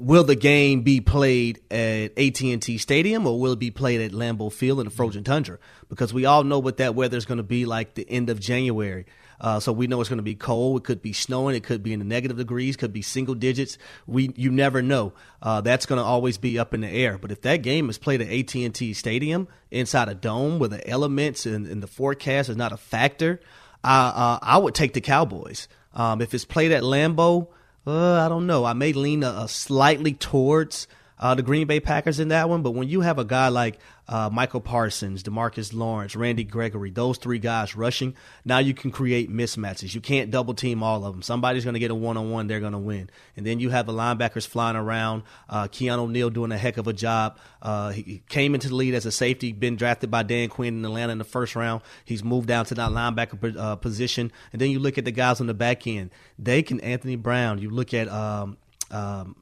[0.00, 4.52] will the game be played at AT&T Stadium or will it be played at Lambeau
[4.52, 5.60] Field in the frozen tundra?
[5.88, 8.40] Because we all know what that weather is going to be like the end of
[8.40, 9.06] January.
[9.44, 10.80] Uh, so we know it's going to be cold.
[10.80, 11.54] It could be snowing.
[11.54, 12.78] It could be in the negative degrees.
[12.78, 13.76] Could be single digits.
[14.06, 15.12] We you never know.
[15.42, 17.18] Uh, that's going to always be up in the air.
[17.18, 20.70] But if that game is played at AT and T Stadium inside a dome where
[20.70, 23.38] the elements and, and the forecast is not a factor,
[23.84, 25.68] uh, uh, I would take the Cowboys.
[25.92, 27.48] Um, if it's played at Lambeau,
[27.86, 28.64] uh, I don't know.
[28.64, 32.62] I may lean a, a slightly towards uh, the Green Bay Packers in that one,
[32.62, 37.18] but when you have a guy like uh, Micah Parsons, Demarcus Lawrence, Randy Gregory, those
[37.18, 38.14] three guys rushing,
[38.44, 39.94] now you can create mismatches.
[39.94, 41.22] You can't double team all of them.
[41.22, 43.10] Somebody's going to get a one on one, they're going to win.
[43.36, 45.22] And then you have the linebackers flying around.
[45.48, 47.38] Uh, Keanu O'Neal doing a heck of a job.
[47.62, 50.84] Uh, he came into the lead as a safety, been drafted by Dan Quinn in
[50.84, 51.82] Atlanta in the first round.
[52.04, 54.32] He's moved down to that linebacker uh, position.
[54.52, 56.10] And then you look at the guys on the back end.
[56.38, 57.58] They can Anthony Brown.
[57.58, 58.58] You look at um,
[58.90, 59.36] um,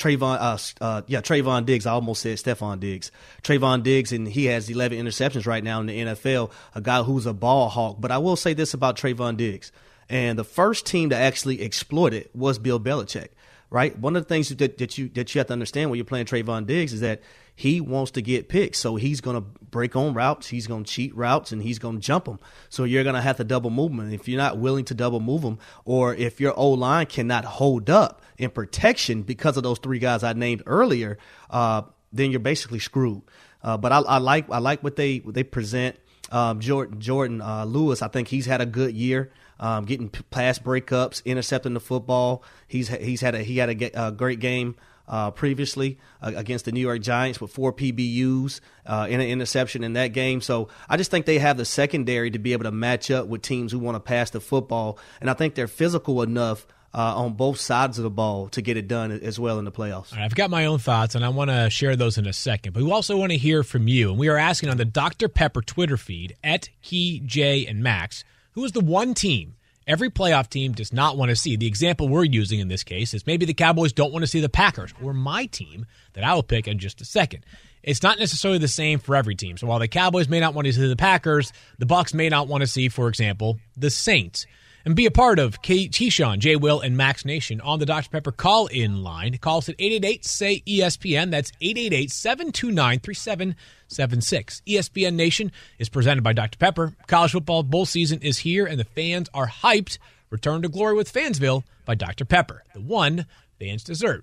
[0.00, 1.84] Trevon, uh, uh, yeah, Trevon Diggs.
[1.84, 3.12] I almost said Stefon Diggs.
[3.42, 6.50] Trevon Diggs, and he has 11 interceptions right now in the NFL.
[6.74, 7.98] A guy who's a ball hawk.
[8.00, 9.70] But I will say this about Trevon Diggs.
[10.08, 13.28] And the first team to actually exploit it was Bill Belichick,
[13.70, 13.96] right?
[13.98, 16.26] One of the things that, that you that you have to understand when you're playing
[16.26, 17.22] Trevon Diggs is that
[17.54, 20.90] he wants to get picks, so he's going to break on routes, he's going to
[20.90, 22.38] cheat routes, and he's going to jump them.
[22.68, 24.00] So you're going to have to double move them.
[24.00, 27.44] And if you're not willing to double move them, or if your O line cannot
[27.44, 31.18] hold up in protection because of those three guys I named earlier,
[31.50, 33.22] uh, then you're basically screwed.
[33.62, 35.96] Uh, but I, I like I like what they what they present.
[36.32, 39.32] Um, Jourdan Jourdan uh, Lewis, I think he's had a good year.
[39.62, 42.42] Um, getting p- pass breakups, intercepting the football.
[42.66, 44.74] He's he's had a he had a, a great game
[45.06, 49.84] uh, previously uh, against the New York Giants with four PBUs uh, and an interception
[49.84, 50.40] in that game.
[50.40, 53.42] So I just think they have the secondary to be able to match up with
[53.42, 57.34] teams who want to pass the football, and I think they're physical enough uh, on
[57.34, 60.12] both sides of the ball to get it done as well in the playoffs.
[60.12, 62.72] Right, I've got my own thoughts, and I want to share those in a second.
[62.72, 64.10] But we also want to hear from you.
[64.10, 65.28] And we are asking on the Dr.
[65.28, 69.54] Pepper Twitter feed at Key, J, and Max, who is the one team
[69.86, 71.56] every playoff team does not want to see?
[71.56, 74.40] The example we're using in this case is maybe the Cowboys don't want to see
[74.40, 77.44] the Packers, or my team that I will pick in just a second.
[77.82, 79.56] it's not necessarily the same for every team.
[79.56, 82.48] So while the Cowboys may not want to see the Packers, the Bucks may not
[82.48, 84.46] want to see, for example, the Saints.
[84.84, 88.08] And be a part of Kate Keyshawn, Jay Will, and Max Nation on the Dr.
[88.08, 89.36] Pepper call in line.
[89.38, 91.30] Call us at 888 say ESPN.
[91.30, 94.62] That's 888 729 3776.
[94.66, 96.56] ESPN Nation is presented by Dr.
[96.58, 96.94] Pepper.
[97.06, 99.98] College football bowl season is here, and the fans are hyped.
[100.30, 102.24] Return to glory with Fansville by Dr.
[102.24, 103.26] Pepper, the one
[103.58, 104.22] fans deserve.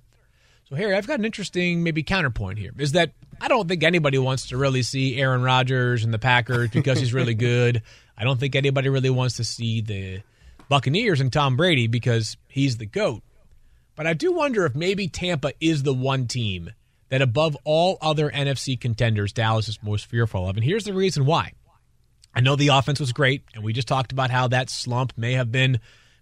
[0.69, 4.17] So, Harry, I've got an interesting maybe counterpoint here is that I don't think anybody
[4.17, 7.83] wants to really see Aaron Rodgers and the Packers because he's really good.
[8.17, 10.21] I don't think anybody really wants to see the
[10.69, 13.23] Buccaneers and Tom Brady because he's the GOAT.
[13.95, 16.71] But I do wonder if maybe Tampa is the one team
[17.09, 20.55] that, above all other NFC contenders, Dallas is most fearful of.
[20.55, 21.53] And here's the reason why.
[22.33, 25.33] I know the offense was great, and we just talked about how that slump may
[25.33, 25.79] have been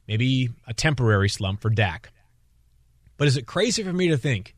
[0.08, 2.12] maybe a temporary slump for Dak.
[3.18, 4.56] But is it crazy for me to think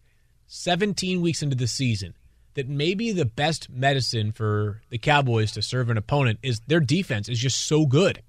[0.47, 2.13] 17 weeks into the season
[2.53, 7.29] that maybe the best medicine for the Cowboys to serve an opponent is their defense
[7.29, 8.21] is just so good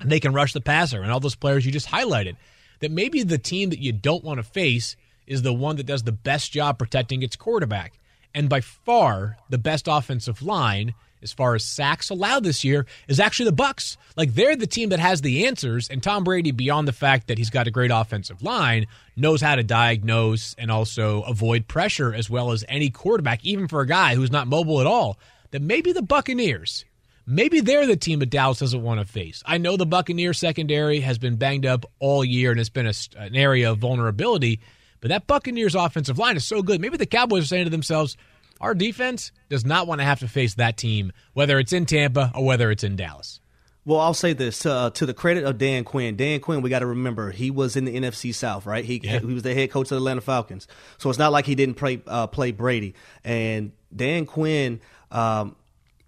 [0.00, 2.36] and they can rush the passer and all those players you just highlighted
[2.80, 6.02] that maybe the team that you don't want to face is the one that does
[6.02, 7.98] the best job protecting its quarterback
[8.34, 13.18] and by far the best offensive line as far as sacks allowed this year is
[13.18, 13.96] actually the Bucs.
[14.16, 17.38] Like they're the team that has the answers, and Tom Brady, beyond the fact that
[17.38, 22.30] he's got a great offensive line, knows how to diagnose and also avoid pressure as
[22.30, 25.18] well as any quarterback, even for a guy who's not mobile at all.
[25.52, 26.84] That maybe the Buccaneers,
[27.26, 29.42] maybe they're the team that Dallas doesn't want to face.
[29.44, 32.94] I know the Buccaneers secondary has been banged up all year and it's been a,
[33.16, 34.60] an area of vulnerability,
[35.00, 36.80] but that Buccaneers offensive line is so good.
[36.80, 38.16] Maybe the Cowboys are saying to themselves,
[38.60, 42.32] our defense does not want to have to face that team, whether it's in Tampa
[42.34, 43.40] or whether it's in Dallas.
[43.84, 46.16] Well, I'll say this uh, to the credit of Dan Quinn.
[46.16, 48.84] Dan Quinn, we got to remember he was in the NFC South, right?
[48.84, 49.20] He yeah.
[49.20, 50.66] he was the head coach of the Atlanta Falcons,
[50.98, 52.94] so it's not like he didn't play uh, play Brady.
[53.22, 54.80] And Dan Quinn,
[55.12, 55.54] um,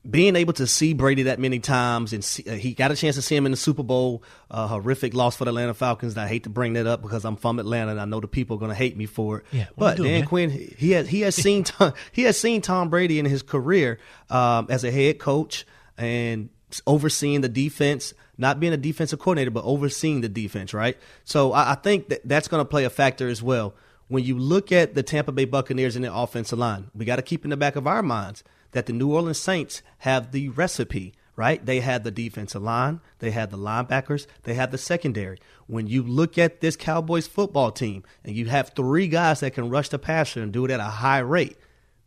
[0.09, 3.17] being able to see Brady that many times, and see, uh, he got a chance
[3.17, 4.23] to see him in the Super Bowl.
[4.51, 6.15] Uh, horrific loss for the Atlanta Falcons.
[6.15, 8.29] And I hate to bring that up because I'm from Atlanta, and I know the
[8.29, 9.45] people are going to hate me for it.
[9.53, 10.29] Yeah, but doing, Dan man?
[10.29, 13.99] Quinn, he has he has seen Tom, he has seen Tom Brady in his career
[14.31, 15.67] um, as a head coach
[15.99, 16.49] and
[16.87, 18.15] overseeing the defense.
[18.41, 20.97] Not being a defensive coordinator, but overseeing the defense, right?
[21.25, 23.75] So I, I think that that's going to play a factor as well.
[24.07, 27.23] When you look at the Tampa Bay Buccaneers and their offensive line, we got to
[27.23, 31.15] keep in the back of our minds that the New Orleans Saints have the recipe,
[31.37, 31.65] right?
[31.65, 35.39] They had the defensive line, they had the linebackers, they had the secondary.
[35.67, 39.71] When you look at this Cowboys football team and you have three guys that can
[39.71, 41.57] rush the passer and do it at a high rate,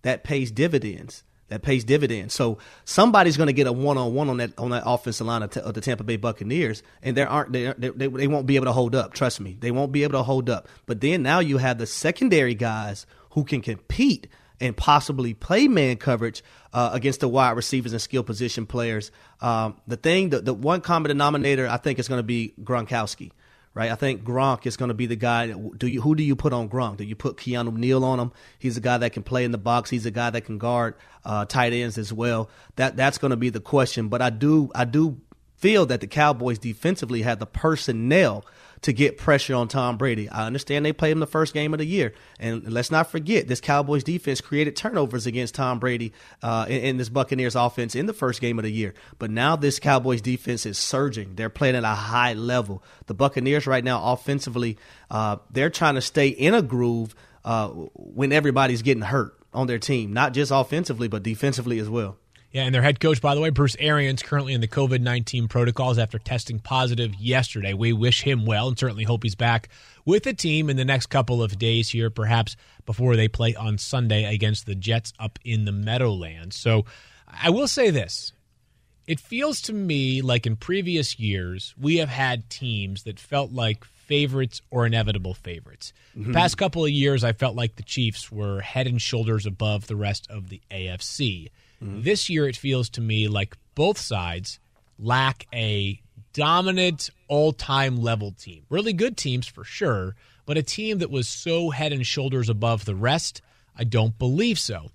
[0.01, 1.23] that pays dividends.
[1.49, 2.33] That pays dividends.
[2.33, 5.43] So somebody's going to get a one on one on that on that offensive line
[5.43, 8.67] of, of, the Tampa Bay Buccaneers, and there aren't they, they they won't be able
[8.67, 9.13] to hold up.
[9.13, 10.69] Trust me, they won't be able to hold up.
[10.85, 14.27] But then now you have the secondary guys who can compete
[14.61, 19.11] and possibly play man coverage uh, against the wide receivers and skill position players.
[19.41, 23.31] Um, the thing, the, the one common denominator, I think is going to be Gronkowski.
[23.73, 25.47] Right, I think Gronk is going to be the guy.
[25.47, 26.97] Do you who do you put on Gronk?
[26.97, 28.33] Do you put Keanu Neal on him?
[28.59, 29.89] He's a guy that can play in the box.
[29.89, 32.49] He's a guy that can guard uh, tight ends as well.
[32.75, 34.09] That that's going to be the question.
[34.09, 35.21] But I do I do
[35.55, 38.43] feel that the Cowboys defensively have the personnel
[38.81, 40.27] to get pressure on Tom Brady.
[40.27, 43.47] I understand they played him the first game of the year, and let's not forget
[43.47, 48.07] this Cowboys defense created turnovers against Tom Brady uh, in, in, this Buccaneers offense in
[48.07, 48.93] the first game of the year.
[49.19, 51.35] But now this Cowboys defense is surging.
[51.35, 52.83] They're playing at a high level.
[53.05, 54.77] The Buccaneers right now offensively,
[55.11, 57.13] uh, they're trying to stay in a groove
[57.45, 62.17] uh, when everybody's getting hurt on their team, not just offensively but defensively as well.
[62.51, 65.47] Yeah, and their head coach, by the way, Bruce Arians, currently in the COVID 19
[65.47, 67.73] protocols after testing positive yesterday.
[67.73, 69.69] We wish him well and certainly hope he's back
[70.05, 73.77] with the team in the next couple of days here, perhaps before they play on
[73.77, 76.57] Sunday against the Jets up in the Meadowlands.
[76.57, 76.85] So
[77.27, 78.33] I will say this.
[79.07, 83.83] It feels to me like in previous years, we have had teams that felt like
[83.83, 85.93] favorites or inevitable favorites.
[86.17, 86.31] Mm-hmm.
[86.31, 89.87] The past couple of years, I felt like the Chiefs were head and shoulders above
[89.87, 91.49] the rest of the AFC.
[91.81, 92.01] Mm-hmm.
[92.01, 94.59] This year, it feels to me like both sides
[94.99, 96.01] lack a
[96.33, 98.63] dominant all time level team.
[98.69, 100.15] Really good teams for sure,
[100.45, 103.41] but a team that was so head and shoulders above the rest,
[103.75, 104.91] I don't believe so.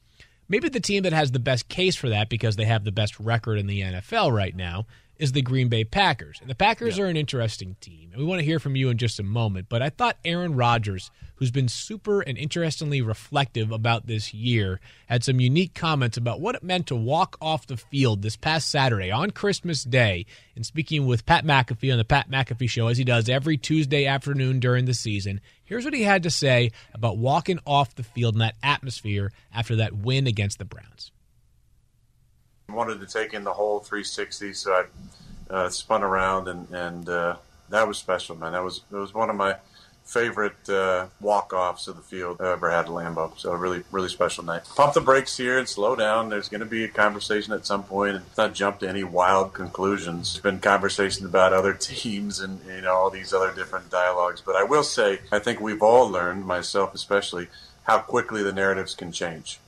[0.49, 3.19] Maybe the team that has the best case for that because they have the best
[3.19, 4.87] record in the NFL right now
[5.19, 6.39] is the Green Bay Packers.
[6.41, 7.05] And the Packers yeah.
[7.05, 8.11] are an interesting team.
[8.13, 9.67] And we want to hear from you in just a moment.
[9.69, 15.25] But I thought Aaron Rodgers, who's been super and interestingly reflective about this year, had
[15.25, 19.11] some unique comments about what it meant to walk off the field this past Saturday
[19.11, 20.27] on Christmas Day.
[20.55, 24.07] And speaking with Pat McAfee on the Pat McAfee Show, as he does every Tuesday
[24.07, 28.35] afternoon during the season, here's what he had to say about walking off the field
[28.35, 31.13] in that atmosphere after that win against the Browns
[32.73, 34.85] wanted to take in the whole 360, so I
[35.53, 37.37] uh, spun around, and and uh,
[37.71, 38.53] that was special, man.
[38.53, 39.57] That was it was one of my
[40.05, 43.37] favorite uh, walk offs of the field I ever had at Lambeau.
[43.39, 44.63] So really really special night.
[44.77, 46.29] Pump the brakes here and slow down.
[46.29, 49.53] There's going to be a conversation at some point, and not jump to any wild
[49.53, 50.33] conclusions.
[50.33, 54.41] There's been conversations about other teams and you know all these other different dialogues.
[54.41, 57.49] But I will say, I think we've all learned, myself especially,
[57.85, 59.61] how quickly the narratives can change.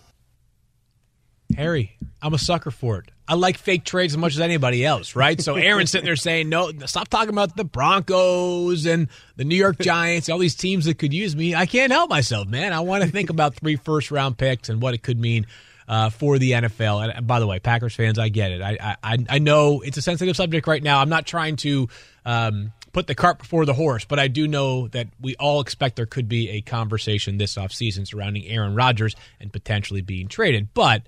[1.59, 3.11] Harry, I'm a sucker for it.
[3.27, 5.41] I like fake trades as much as anybody else, right?
[5.41, 9.77] So Aaron's sitting there saying, "No, stop talking about the Broncos and the New York
[9.81, 12.73] Giants, all these teams that could use me." I can't help myself, man.
[12.73, 15.47] I want to think about three first round picks and what it could mean
[15.89, 17.17] uh, for the NFL.
[17.17, 18.63] And by the way, Packers fans, I get it.
[18.63, 21.01] I I, I know it's a sensitive subject right now.
[21.01, 21.89] I'm not trying to.
[22.25, 25.97] Um, put the cart before the horse, but I do know that we all expect
[25.97, 30.69] there could be a conversation this offseason surrounding Aaron Rodgers and potentially being traded.
[30.75, 31.03] But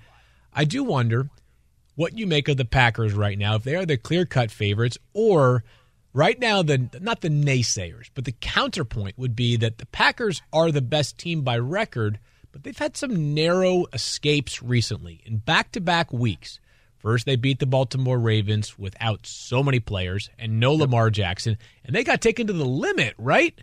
[0.53, 1.31] I do wonder
[1.95, 4.99] what you make of the Packers right now, if they are the clear cut favorites,
[5.13, 5.65] or
[6.13, 10.71] right now, the not the naysayers, but the counterpoint would be that the Packers are
[10.71, 12.19] the best team by record,
[12.53, 16.59] but they've had some narrow escapes recently in back to back weeks.
[16.99, 21.97] First, they beat the Baltimore Ravens without so many players and no Lamar Jackson, and
[21.97, 23.59] they got taken to the limit, right?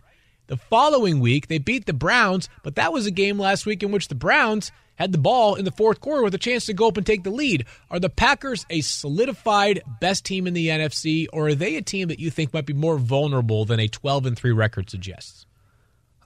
[0.48, 3.92] The following week, they beat the Browns, but that was a game last week in
[3.92, 6.88] which the Browns had the ball in the fourth quarter with a chance to go
[6.88, 7.66] up and take the lead.
[7.90, 12.08] Are the Packers a solidified best team in the NFC, or are they a team
[12.08, 15.44] that you think might be more vulnerable than a 12 and 3 record suggests?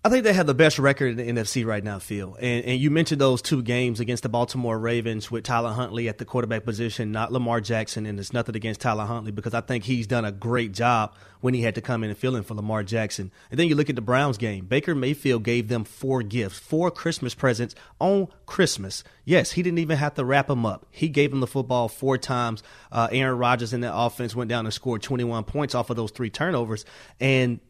[0.05, 2.37] I think they have the best record in the NFC right now, Field.
[2.41, 6.19] And, and you mentioned those two games against the Baltimore Ravens with Tyler Huntley at
[6.19, 8.05] the quarterback position, not Lamar Jackson.
[8.05, 11.55] And it's nothing against Tyler Huntley because I think he's done a great job when
[11.55, 13.31] he had to come in and fill in for Lamar Jackson.
[13.53, 14.65] And then you look at the Browns game.
[14.65, 19.05] Baker Mayfield gave them four gifts, four Christmas presents on Christmas.
[19.25, 20.85] Yes, he didn't even have to wrap them up.
[20.91, 22.65] He gave them the football four times.
[22.91, 26.11] Uh, Aaron Rodgers in that offense went down and scored 21 points off of those
[26.11, 26.85] three turnovers.
[27.21, 27.61] And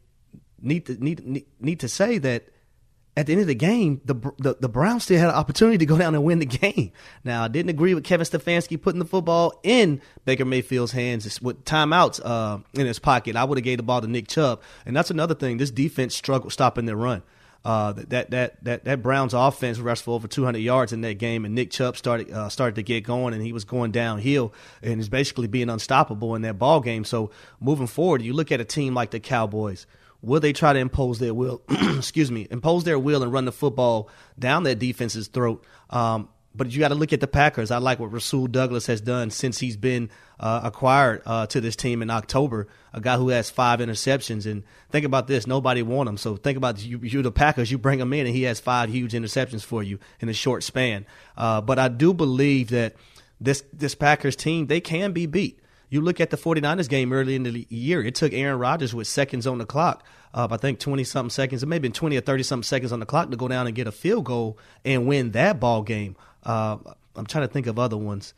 [0.63, 2.45] need to need need, to say that
[3.17, 5.87] at the end of the game, the, the, the Browns still had an opportunity to
[5.87, 6.93] go down and win the game.
[7.25, 11.65] Now, I didn't agree with Kevin Stefanski putting the football in Baker Mayfield's hands with
[11.65, 13.37] timeouts uh, in his pocket.
[13.37, 15.59] I would have gave the ball to Nick Chubb, and that's another thing.
[15.59, 17.23] This defense struggled stopping their run.
[17.65, 21.45] Uh, that that that that Browns offense rushed for over 200 yards in that game,
[21.45, 24.53] and Nick Chubb started uh, started to get going, and he was going downhill,
[24.83, 27.05] and is basically being unstoppable in that ball game.
[27.05, 29.87] So moving forward, you look at a team like the Cowboys
[30.23, 31.63] will they try to impose their will?
[31.99, 34.09] excuse me, impose their will and run the football
[34.39, 35.65] down that defense's throat?
[35.91, 37.71] Um, but you got to look at the Packers.
[37.71, 41.77] I like what Rasul Douglas has done since he's been uh, acquired uh, to this
[41.77, 42.69] team in October.
[42.93, 44.51] A guy who has five interceptions.
[44.51, 46.19] And think about this: nobody want him.
[46.19, 47.71] So think about you, you the Packers.
[47.71, 50.63] You bring him in, and he has five huge interceptions for you in a short
[50.63, 51.07] span.
[51.37, 52.97] Uh, but I do believe that
[53.41, 55.59] this this Packers team they can be beat.
[55.93, 59.07] You look at the 49ers game early in the year, it took Aaron Rodgers with
[59.07, 62.17] seconds on the clock, uh, I think 20 something seconds, it may have been 20
[62.17, 64.59] or 30 something seconds on the clock to go down and get a field goal
[64.87, 66.17] and win that ball game.
[66.45, 66.79] Uh,
[67.15, 68.33] I'm trying to think of other ones.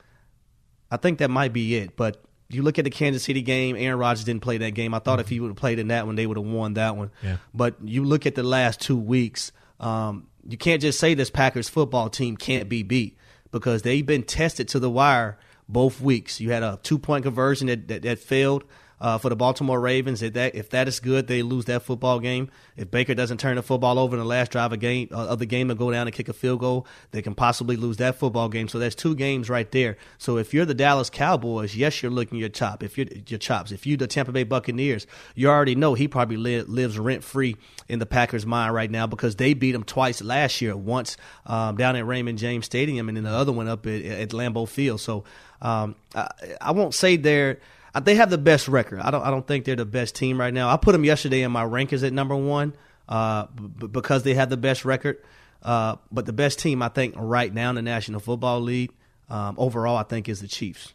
[0.90, 1.94] I think that might be it.
[1.94, 4.92] But you look at the Kansas City game, Aaron Rodgers didn't play that game.
[4.92, 5.20] I thought mm-hmm.
[5.20, 7.12] if he would have played in that one, they would have won that one.
[7.22, 7.36] Yeah.
[7.54, 11.68] But you look at the last two weeks, um, you can't just say this Packers
[11.68, 13.16] football team can't be beat
[13.52, 15.38] because they've been tested to the wire
[15.68, 16.40] both weeks.
[16.40, 18.64] You had a two point conversion that, that, that failed
[19.00, 20.22] uh, for the Baltimore Ravens.
[20.22, 22.50] If that if that is good, they lose that football game.
[22.76, 25.38] If Baker doesn't turn the football over in the last drive of game uh, of
[25.38, 28.16] the game and go down and kick a field goal, they can possibly lose that
[28.16, 28.66] football game.
[28.66, 29.98] So that's two games right there.
[30.18, 32.82] So if you're the Dallas Cowboys, yes, you're looking your top.
[32.82, 36.36] If you're your chops, if you the Tampa Bay Buccaneers, you already know he probably
[36.36, 37.56] li- lives rent free
[37.88, 40.74] in the Packers' mind right now because they beat him twice last year.
[40.74, 44.28] Once um, down at Raymond James Stadium, and then the other one up at, at
[44.30, 45.00] Lambeau Field.
[45.00, 45.24] So
[45.64, 46.28] um, I,
[46.60, 47.58] I won't say they're
[48.02, 49.00] they have the best record.
[49.00, 50.68] I don't I don't think they're the best team right now.
[50.68, 52.74] I put them yesterday in my rankings at number one
[53.08, 55.22] uh, b- because they have the best record.
[55.62, 58.92] Uh, but the best team I think right now in the National Football League
[59.30, 60.92] um, overall I think is the Chiefs.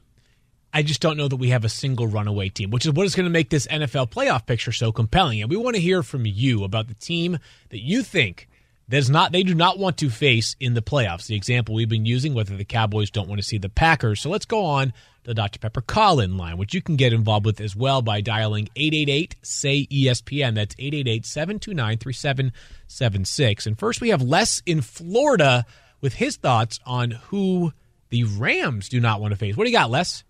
[0.72, 3.16] I just don't know that we have a single runaway team, which is what is
[3.16, 5.42] going to make this NFL playoff picture so compelling.
[5.42, 7.40] And we want to hear from you about the team
[7.70, 8.48] that you think
[8.90, 11.28] does not they do not want to face in the playoffs.
[11.28, 14.20] The example we've been using, whether the Cowboys don't want to see the Packers.
[14.20, 15.60] So let's go on the Dr.
[15.60, 19.36] Pepper call in line, which you can get involved with as well by dialing 888
[19.44, 20.56] say ESPN.
[20.56, 23.68] That's 888 729 3776.
[23.68, 25.66] And first, we have Les in Florida
[26.02, 27.72] with his thoughts on who
[28.10, 29.56] the Rams do not want to face.
[29.56, 30.24] What do you got, Les?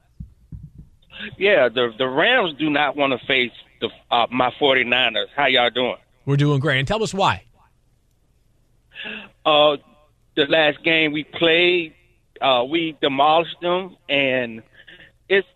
[1.37, 5.27] Yeah, the the Rams do not want to face the uh, my 49ers.
[5.35, 5.97] How y'all doing?
[6.25, 6.79] We're doing great.
[6.79, 7.43] And tell us why.
[9.45, 9.77] Uh,
[10.35, 11.93] the last game we played,
[12.41, 14.61] uh, we demolished them, and
[15.27, 15.47] it's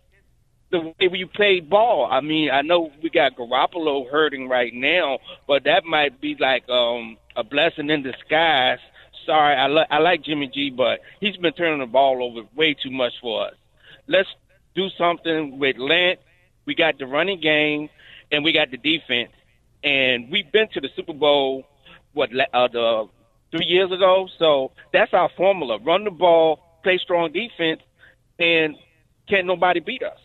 [0.70, 2.08] the way we played ball.
[2.10, 6.68] I mean, I know we got Garoppolo hurting right now, but that might be like
[6.68, 8.78] um, a blessing in disguise.
[9.24, 12.74] Sorry, I, li- I like Jimmy G, but he's been turning the ball over way
[12.74, 13.54] too much for us.
[14.06, 14.28] Let's
[14.74, 16.20] do something with Lance.
[16.66, 17.88] We got the running game,
[18.30, 19.32] and we got the defense,
[19.82, 21.64] and we've been to the Super Bowl.
[22.12, 23.08] What uh, the
[23.54, 24.28] three years ago?
[24.38, 27.80] So that's our formula: run the ball, play strong defense,
[28.38, 28.76] and
[29.28, 30.18] can't nobody beat us.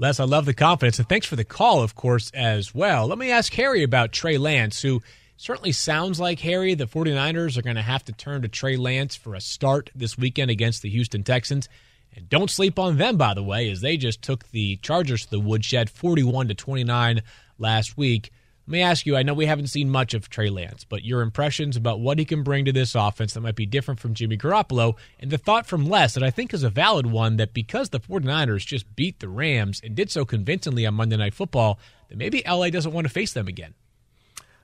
[0.00, 3.08] Les, I love the confidence, and thanks for the call, of course, as well.
[3.08, 5.02] Let me ask Harry about Trey Lance, who
[5.36, 6.74] certainly sounds like Harry.
[6.74, 10.16] The 49ers are going to have to turn to Trey Lance for a start this
[10.16, 11.68] weekend against the Houston Texans.
[12.14, 15.30] And don't sleep on them, by the way, as they just took the Chargers to
[15.30, 17.22] the woodshed 41 to 29
[17.58, 18.30] last week.
[18.68, 21.22] Let me ask you I know we haven't seen much of Trey Lance, but your
[21.22, 24.36] impressions about what he can bring to this offense that might be different from Jimmy
[24.36, 27.88] Garoppolo, and the thought from Les that I think is a valid one that because
[27.88, 31.78] the 49ers just beat the Rams and did so convincingly on Monday Night Football,
[32.10, 33.72] that maybe LA doesn't want to face them again.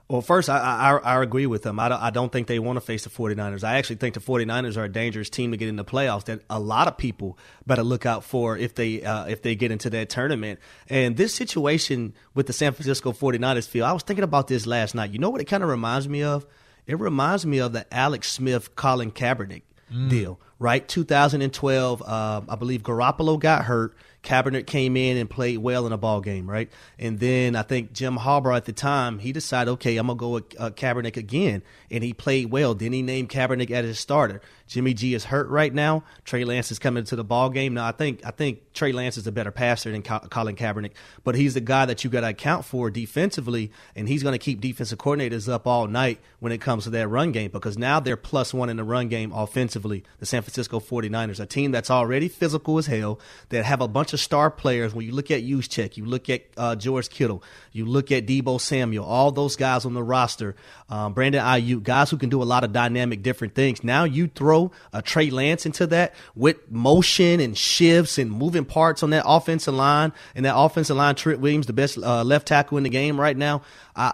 [0.08, 1.80] Well, first, I, I, I agree with them.
[1.80, 3.64] I don't, I don't think they want to face the 49ers.
[3.64, 6.40] I actually think the 49ers are a dangerous team to get in the playoffs that
[6.50, 9.88] a lot of people better look out for if they uh, if they get into
[9.90, 10.60] that tournament.
[10.90, 14.94] And this situation with the San Francisco 49ers field, I was thinking about this last
[14.94, 15.10] night.
[15.10, 16.46] You know what it kind of reminds me of?
[16.86, 20.10] It reminds me of the Alex Smith Colin Kaepernick mm.
[20.10, 20.86] deal, right?
[20.86, 23.96] 2012, uh, I believe Garoppolo got hurt.
[24.24, 26.70] Kaepernick came in and played well in a ball game, right?
[26.98, 30.30] And then I think Jim Harbaugh at the time he decided, okay, I'm gonna go
[30.30, 32.74] with uh, Kaepernick again, and he played well.
[32.74, 34.40] Then he named Kaepernick as his starter.
[34.66, 36.04] Jimmy G is hurt right now.
[36.24, 37.86] Trey Lance is coming to the ball game now.
[37.86, 40.92] I think I think Trey Lance is a better passer than Colin Kaepernick,
[41.22, 44.38] but he's the guy that you got to account for defensively, and he's going to
[44.38, 48.00] keep defensive coordinators up all night when it comes to that run game because now
[48.00, 50.02] they're plus one in the run game offensively.
[50.18, 54.12] The San Francisco 49ers, a team that's already physical as hell, that have a bunch
[54.12, 54.94] of star players.
[54.94, 57.42] When you look at Juszczyk, you look at uh, George Kittle,
[57.72, 60.56] you look at Deebo Samuel, all those guys on the roster,
[60.88, 63.84] um, Brandon Aiyuk, guys who can do a lot of dynamic different things.
[63.84, 64.53] Now you throw
[64.92, 69.74] a Trey Lance into that with motion and shifts and moving parts on that offensive
[69.74, 71.14] line and that offensive line.
[71.14, 73.62] Trent Williams, the best uh, left tackle in the game right now.
[73.96, 74.12] Uh,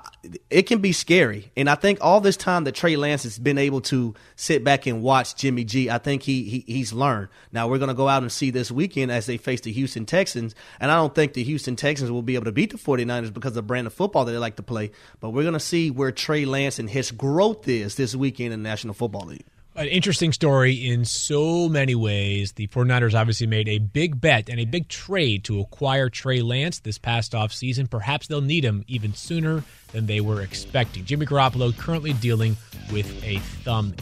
[0.51, 3.57] it can be scary, and I think all this time that Trey Lance has been
[3.57, 7.29] able to sit back and watch Jimmy G, I think he, he he's learned.
[7.51, 10.05] Now we're going to go out and see this weekend as they face the Houston
[10.05, 13.33] Texans, and I don't think the Houston Texans will be able to beat the 49ers
[13.33, 14.91] because of the brand of football that they like to play.
[15.19, 18.63] But we're going to see where Trey Lance and his growth is this weekend in
[18.63, 19.47] the National Football League
[19.81, 22.53] an interesting story in so many ways.
[22.53, 26.81] The 49ers obviously made a big bet and a big trade to acquire Trey Lance
[26.81, 27.89] this past offseason.
[27.89, 31.07] Perhaps they'll need him even sooner than they were expecting.
[31.07, 32.59] Jimmy Garoppolo currently dealing
[32.93, 33.95] with a thumb.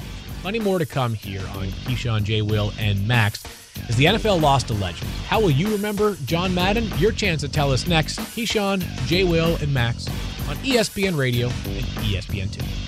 [0.43, 2.43] Plenty more to come here on Keyshawn, J.
[2.43, 3.45] Will, and Max.
[3.89, 6.91] As the NFL lost a legend, how will you remember John Madden?
[6.99, 8.18] Your chance to tell us next.
[8.18, 9.22] Keyshawn, J.
[9.22, 10.09] Will, and Max
[10.49, 12.88] on ESPN Radio and ESPN2.